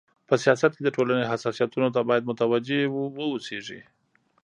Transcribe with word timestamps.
په 0.27 0.33
سیاست 0.43 0.71
کي 0.77 0.83
د 0.83 0.89
ټولني 0.95 1.25
حساسيتونو 1.31 1.87
ته 1.95 2.01
بايد 2.09 2.23
متوجي 2.29 2.81
و 2.87 2.95
اوسيږي. 3.29 3.81